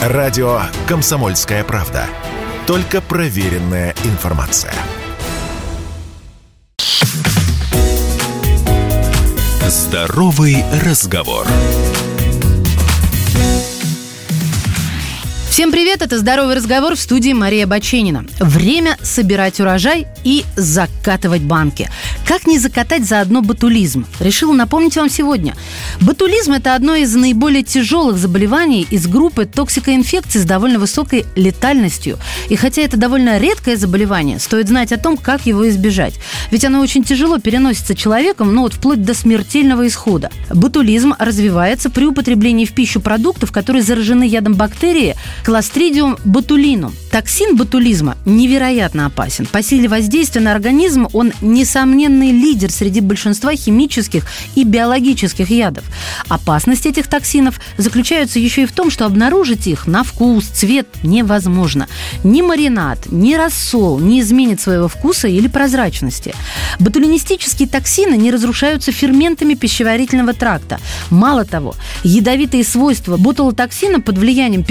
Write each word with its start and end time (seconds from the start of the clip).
Радио 0.00 0.62
«Комсомольская 0.88 1.62
правда». 1.62 2.06
Только 2.66 3.02
проверенная 3.02 3.94
информация. 4.04 4.72
Здоровый 9.68 10.64
разговор. 10.86 11.46
Всем 15.50 15.72
привет, 15.72 16.00
это 16.00 16.16
«Здоровый 16.16 16.54
разговор» 16.54 16.94
в 16.94 17.00
студии 17.00 17.32
Мария 17.32 17.66
Баченина. 17.66 18.24
Время 18.38 18.96
собирать 19.02 19.58
урожай 19.58 20.06
и 20.22 20.44
закатывать 20.54 21.42
банки. 21.42 21.90
Как 22.24 22.46
не 22.46 22.60
закатать 22.60 23.04
заодно 23.04 23.42
ботулизм? 23.42 24.06
Решила 24.20 24.52
напомнить 24.52 24.96
вам 24.96 25.10
сегодня. 25.10 25.56
Ботулизм– 26.00 26.52
это 26.54 26.76
одно 26.76 26.94
из 26.94 27.12
наиболее 27.16 27.64
тяжелых 27.64 28.16
заболеваний 28.16 28.86
из 28.88 29.08
группы 29.08 29.44
токсикоинфекций 29.44 30.40
с 30.40 30.44
довольно 30.44 30.78
высокой 30.78 31.26
летальностью. 31.34 32.20
И 32.48 32.54
хотя 32.54 32.82
это 32.82 32.96
довольно 32.96 33.38
редкое 33.38 33.76
заболевание, 33.76 34.38
стоит 34.38 34.68
знать 34.68 34.92
о 34.92 34.98
том, 34.98 35.16
как 35.16 35.46
его 35.46 35.68
избежать. 35.68 36.14
Ведь 36.52 36.64
оно 36.64 36.78
очень 36.78 37.02
тяжело 37.02 37.38
переносится 37.38 37.96
человеком, 37.96 38.54
ну 38.54 38.62
вот 38.62 38.74
вплоть 38.74 39.02
до 39.02 39.14
смертельного 39.14 39.88
исхода. 39.88 40.30
Ботулизм 40.54 41.14
развивается 41.18 41.90
при 41.90 42.04
употреблении 42.04 42.66
в 42.66 42.72
пищу 42.72 43.00
продуктов, 43.00 43.50
которые 43.50 43.82
заражены 43.82 44.22
ядом 44.22 44.54
бактерии 44.54 45.16
Clostridium 45.44 46.18
botulinum. 46.24 46.92
Токсин 47.10 47.56
ботулизма 47.56 48.16
невероятно 48.24 49.06
опасен. 49.06 49.44
По 49.46 49.62
силе 49.62 49.88
воздействия 49.88 50.40
на 50.40 50.52
организм 50.52 51.08
он 51.12 51.32
несомненный 51.40 52.30
лидер 52.30 52.70
среди 52.70 53.00
большинства 53.00 53.54
химических 53.56 54.24
и 54.54 54.62
биологических 54.62 55.50
ядов. 55.50 55.84
Опасность 56.28 56.86
этих 56.86 57.08
токсинов 57.08 57.60
заключается 57.78 58.38
еще 58.38 58.62
и 58.62 58.66
в 58.66 58.72
том, 58.72 58.90
что 58.90 59.06
обнаружить 59.06 59.66
их 59.66 59.88
на 59.88 60.04
вкус, 60.04 60.44
цвет 60.44 60.86
невозможно. 61.02 61.88
Ни 62.22 62.42
маринад, 62.42 63.10
ни 63.10 63.34
рассол 63.34 63.98
не 63.98 64.20
изменит 64.20 64.60
своего 64.60 64.86
вкуса 64.86 65.26
или 65.26 65.48
прозрачности. 65.48 66.32
Ботулинистические 66.78 67.68
токсины 67.68 68.14
не 68.14 68.30
разрушаются 68.30 68.92
ферментами 68.92 69.54
пищеварительного 69.54 70.32
тракта. 70.32 70.78
Мало 71.10 71.44
того, 71.44 71.74
ядовитые 72.04 72.62
свойства 72.62 73.16
ботулотоксина 73.16 74.00
под 74.00 74.16
влиянием 74.16 74.62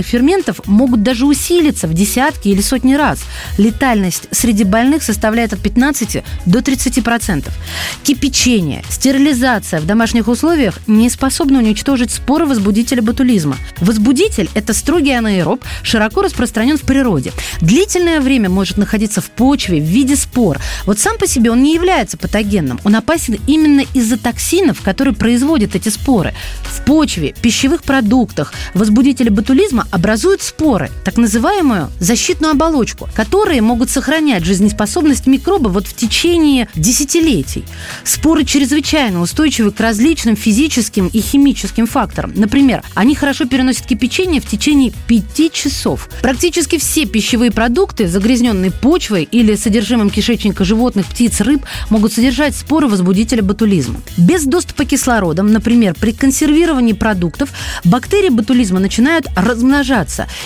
пищеварительных 0.00 0.06
ферментов 0.06 0.60
могут 0.66 1.02
даже 1.02 1.26
усилиться 1.26 1.86
в 1.86 1.94
десятки 1.94 2.48
или 2.48 2.60
сотни 2.60 2.94
раз. 2.94 3.20
Летальность 3.58 4.28
среди 4.30 4.64
больных 4.64 5.02
составляет 5.02 5.52
от 5.52 5.60
15 5.60 6.22
до 6.46 6.62
30 6.62 7.04
процентов. 7.04 7.54
Кипячение, 8.02 8.82
стерилизация 8.88 9.80
в 9.80 9.86
домашних 9.86 10.28
условиях 10.28 10.78
не 10.86 11.10
способны 11.10 11.58
уничтожить 11.58 12.10
споры 12.10 12.46
возбудителя 12.46 13.02
ботулизма. 13.02 13.56
Возбудитель– 13.80 14.48
это 14.54 14.72
строгий 14.74 15.12
анаэроб, 15.12 15.64
широко 15.82 16.22
распространен 16.22 16.76
в 16.76 16.82
природе. 16.82 17.32
Длительное 17.60 18.20
время 18.20 18.48
может 18.48 18.76
находиться 18.76 19.20
в 19.20 19.30
почве 19.30 19.80
в 19.80 19.84
виде 19.84 20.16
спор. 20.16 20.58
Вот 20.86 20.98
сам 20.98 21.18
по 21.18 21.26
себе 21.26 21.50
он 21.50 21.62
не 21.62 21.74
является 21.74 22.16
патогенным. 22.16 22.80
Он 22.84 22.96
опасен 22.96 23.38
именно 23.46 23.84
из-за 23.94 24.16
токсинов, 24.16 24.80
которые 24.82 25.14
производят 25.14 25.74
эти 25.74 25.88
споры. 25.88 26.34
В 26.62 26.84
почве, 26.84 27.34
пищевых 27.42 27.82
продуктах 27.82 28.52
возбудители 28.74 29.28
ботулизма 29.28 29.86
образуют 29.90 30.42
споры, 30.42 30.90
так 31.04 31.16
называемую 31.16 31.90
защитную 31.98 32.52
оболочку, 32.52 33.08
которые 33.14 33.60
могут 33.60 33.90
сохранять 33.90 34.44
жизнеспособность 34.44 35.26
микроба 35.26 35.68
вот 35.68 35.86
в 35.86 35.94
течение 35.94 36.68
десятилетий. 36.74 37.64
Споры 38.04 38.44
чрезвычайно 38.44 39.20
устойчивы 39.20 39.72
к 39.72 39.80
различным 39.80 40.36
физическим 40.36 41.08
и 41.08 41.20
химическим 41.20 41.86
факторам. 41.86 42.32
Например, 42.34 42.82
они 42.94 43.14
хорошо 43.14 43.44
переносят 43.44 43.86
кипячение 43.86 44.40
в 44.40 44.46
течение 44.46 44.92
5 45.08 45.52
часов. 45.52 46.08
Практически 46.22 46.78
все 46.78 47.04
пищевые 47.04 47.50
продукты, 47.50 48.08
загрязненные 48.08 48.70
почвой 48.70 49.24
или 49.24 49.54
содержимым 49.56 50.10
кишечника 50.10 50.64
животных, 50.64 51.06
птиц, 51.06 51.40
рыб, 51.40 51.64
могут 51.90 52.12
содержать 52.12 52.56
споры 52.56 52.88
возбудителя 52.88 53.42
ботулизма. 53.42 54.00
Без 54.16 54.44
доступа 54.44 54.84
к 54.84 54.88
кислородам, 54.88 55.52
например, 55.52 55.94
при 55.98 56.12
консервировании 56.12 56.92
продуктов, 56.92 57.50
бактерии 57.84 58.30
ботулизма 58.30 58.80
начинают 58.80 59.26
размножаться 59.36 59.79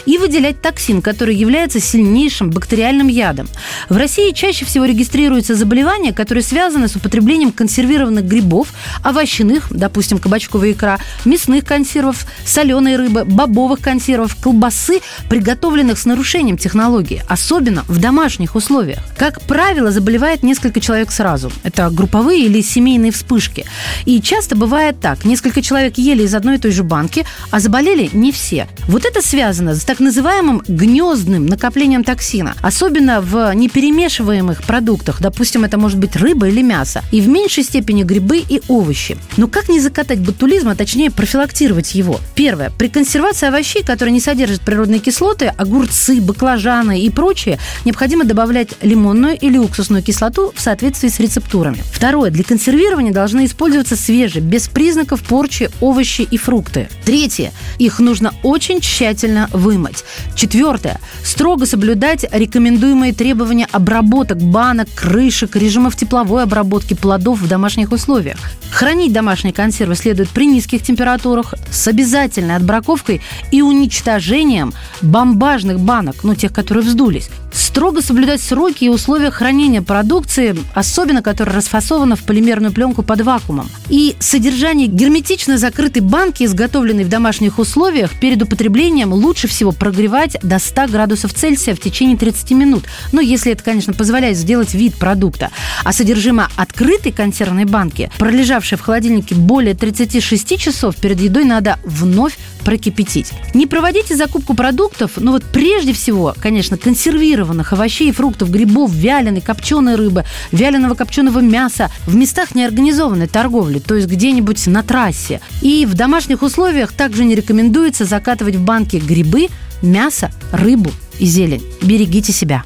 и 0.07 0.19
выделять 0.19 0.61
токсин, 0.61 1.03
который 1.03 1.35
является 1.35 1.81
сильнейшим 1.81 2.51
бактериальным 2.51 3.09
ядом. 3.09 3.49
В 3.89 3.97
России 3.97 4.33
чаще 4.33 4.65
всего 4.65 4.85
регистрируются 4.85 5.55
заболевания, 5.55 6.13
которые 6.13 6.43
связаны 6.43 6.89
с 6.89 6.97
употреблением 6.97 7.53
консервированных 7.53 8.25
грибов, 8.25 8.73
овощных, 9.05 9.69
допустим, 9.71 10.19
кабачковая 10.19 10.73
икра, 10.73 10.99
мясных 11.25 11.65
консервов, 11.65 12.27
соленой 12.45 12.97
рыбы, 12.97 13.25
бобовых 13.25 13.81
консервов, 13.81 14.37
колбасы, 14.37 15.01
приготовленных 15.29 15.99
с 15.99 16.07
нарушением 16.07 16.59
технологии, 16.59 17.23
особенно 17.29 17.85
в 17.89 17.99
домашних 17.99 18.55
условиях. 18.55 19.01
Как 19.17 19.41
правило, 19.43 19.91
заболевает 19.91 20.43
несколько 20.43 20.81
человек 20.81 21.11
сразу. 21.11 21.51
Это 21.63 21.91
групповые 21.91 22.47
или 22.47 22.61
семейные 22.61 23.13
вспышки. 23.13 23.65
И 24.05 24.21
часто 24.21 24.57
бывает 24.57 25.01
так. 25.01 25.25
Несколько 25.25 25.63
человек 25.63 25.99
ели 25.99 26.23
из 26.23 26.35
одной 26.35 26.57
и 26.57 26.59
той 26.59 26.73
же 26.73 26.83
банки, 26.83 27.25
а 27.51 27.61
заболели 27.61 28.11
не 28.13 28.33
все. 28.33 28.69
Вот 28.89 29.05
это 29.05 29.23
связано 29.25 29.75
с 29.75 29.85
так 29.85 30.01
называемым 30.01 30.63
гнездным 30.69 31.47
накоплением 31.47 32.05
токсина. 32.05 32.55
Особенно 32.63 33.21
в 33.21 33.53
неперемешиваемых 33.55 34.63
продуктах. 34.65 35.21
Допустим, 35.21 35.65
это 35.65 35.79
может 35.79 35.99
быть 35.99 36.15
рыба 36.15 36.49
или 36.49 36.63
мясо. 36.63 37.03
И 37.11 37.21
в 37.21 37.29
меньшей 37.29 37.65
степени 37.65 38.03
грибы 38.03 38.45
и 38.47 38.61
овощи. 38.69 39.17
Но 39.37 39.49
как 39.49 39.69
не 39.69 39.81
закатать 39.81 40.21
ботулизм, 40.21 40.69
а 40.69 40.75
точнее 40.77 41.11
профилактировать 41.11 41.95
его? 41.95 42.21
Первое. 42.35 42.71
При 42.71 42.89
консервации 42.89 43.49
овощей, 43.49 43.83
которые 43.83 44.13
не 44.13 44.21
содержат 44.21 44.61
природные 44.61 45.01
кислоты, 45.01 45.47
огурцы, 45.47 46.21
баклажаны 46.21 47.01
и 47.01 47.11
прочее, 47.11 47.59
необходимо 47.85 48.25
добавлять 48.25 48.71
лимонную 48.83 49.39
или 49.39 49.57
уксусную 49.57 50.03
кислоту 50.03 50.53
в 50.55 50.61
соответствии 50.61 51.09
с 51.09 51.19
рецептурами. 51.19 51.83
Второе. 51.93 52.31
Для 52.31 52.45
консервирования 52.45 53.13
должны 53.13 53.47
использоваться 53.47 53.97
свежие, 53.97 54.43
без 54.43 54.69
признаков 54.69 55.23
порчи 55.23 55.71
овощи 55.81 56.23
и 56.31 56.37
фрукты. 56.37 56.89
Третье. 57.05 57.53
Их 57.79 58.01
нужно 58.01 58.35
очень 58.43 58.81
тщательно 58.81 59.14
вымыть. 59.53 60.05
Четвертое. 60.35 61.01
Строго 61.25 61.67
соблюдать 61.67 62.25
рекомендуемые 62.31 63.13
требования 63.13 63.69
обработок 63.71 64.39
банок, 64.39 64.89
крышек, 64.95 65.57
режимов 65.57 65.97
тепловой 65.97 66.43
обработки 66.43 66.95
плодов 66.95 67.41
в 67.41 67.49
домашних 67.49 67.93
условиях. 67.93 68.39
Хранить 68.71 69.13
домашние 69.13 69.53
консервы 69.53 69.95
следует 69.95 70.29
при 70.31 70.47
низких 70.47 70.83
температурах 70.83 71.55
с 71.71 71.87
обязательной 71.87 72.57
отбраковкой 72.57 73.21
и 73.53 73.63
уничтожением 73.63 74.73
бомбажных 75.01 75.79
банок, 75.79 76.17
ну, 76.25 76.35
тех, 76.35 76.53
которые 76.53 76.85
вздулись. 76.85 77.31
Строго 77.53 78.03
соблюдать 78.03 78.43
сроки 78.43 78.85
и 78.85 78.89
условия 78.89 79.31
хранения 79.31 79.81
продукции, 79.81 80.57
особенно 80.75 81.23
которая 81.23 81.55
расфасована 81.55 82.17
в 82.17 82.25
полимерную 82.25 82.73
пленку 82.73 83.05
под 83.05 83.21
вакуумом. 83.21 83.69
И 83.89 84.17
содержание 84.19 84.89
герметично 84.89 85.57
закрытой 85.57 86.01
банки, 86.01 86.43
изготовленной 86.43 87.05
в 87.05 87.09
домашних 87.09 87.61
условиях, 87.61 88.19
перед 88.19 88.43
употреблением 88.43 89.04
лучше 89.13 89.49
всего 89.49 89.73
прогревать 89.73 90.37
до 90.43 90.59
100 90.59 90.87
градусов 90.89 91.35
Цельсия 91.35 91.75
в 91.75 91.81
течение 91.81 92.17
30 92.17 92.51
минут. 92.53 92.85
Ну, 93.13 93.21
если 93.21 93.53
это, 93.53 93.63
конечно, 93.63 93.93
позволяет 93.93 94.37
сделать 94.37 94.75
вид 94.75 94.95
продукта. 94.95 95.51
А 95.85 95.93
содержимое 95.93 96.49
открытой 96.57 97.13
консервной 97.13 97.65
банки, 97.65 98.11
пролежавшее 98.19 98.79
в 98.79 98.83
холодильнике 98.83 99.35
более 99.35 99.75
36 99.75 100.59
часов 100.59 100.97
перед 100.97 101.21
едой, 101.21 101.45
надо 101.45 101.79
вновь 101.85 102.39
прокипятить. 102.65 103.33
Не 103.55 103.67
проводите 103.67 104.17
закупку 104.17 104.55
продуктов, 104.55 105.13
но 105.17 105.33
вот 105.33 105.45
прежде 105.45 105.93
всего, 105.93 106.35
конечно, 106.41 106.77
консервированных 106.77 107.73
овощей, 107.73 108.11
фруктов, 108.13 108.51
грибов, 108.51 108.93
вяленой, 108.93 109.41
копченой 109.41 109.97
рыбы, 109.97 110.25
вяленого 110.51 110.95
копченого 110.95 111.41
мяса 111.41 111.91
в 112.07 112.15
местах 112.15 112.55
неорганизованной 112.55 113.29
торговли, 113.29 113.79
то 113.79 113.95
есть 113.95 114.09
где-нибудь 114.09 114.67
на 114.67 114.83
трассе. 114.83 115.41
И 115.63 115.87
в 115.87 115.95
домашних 115.95 116.43
условиях 116.43 116.93
также 116.93 117.25
не 117.25 117.35
рекомендуется 117.35 118.05
закатывать 118.05 118.57
в 118.57 118.63
банки 118.63 118.97
грибы, 118.97 119.49
мясо, 119.83 120.31
рыбу 120.53 120.91
и 121.19 121.27
зелень. 121.27 121.63
Берегите 121.83 122.33
себя. 122.33 122.65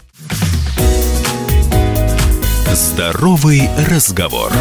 Здоровый 2.73 3.69
разговор. 3.91 4.53